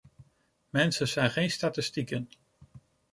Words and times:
Mensen 0.69 1.07
zijn 1.07 1.29
geen 1.31 1.51
statistieken. 1.51 2.29